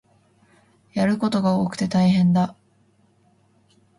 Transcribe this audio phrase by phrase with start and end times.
[0.93, 2.55] やることが多くて大変だ